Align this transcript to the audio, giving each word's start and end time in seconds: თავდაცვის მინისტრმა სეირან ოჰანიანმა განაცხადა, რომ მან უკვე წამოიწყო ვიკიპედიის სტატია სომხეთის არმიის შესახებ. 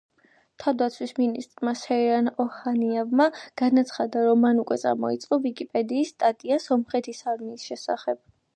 თავდაცვის 0.61 1.11
მინისტრმა 1.17 1.73
სეირან 1.81 2.31
ოჰანიანმა 2.45 3.27
განაცხადა, 3.63 4.25
რომ 4.29 4.43
მან 4.47 4.61
უკვე 4.65 4.79
წამოიწყო 4.85 5.39
ვიკიპედიის 5.47 6.13
სტატია 6.17 6.61
სომხეთის 6.67 7.25
არმიის 7.35 7.71
შესახებ. 7.73 8.23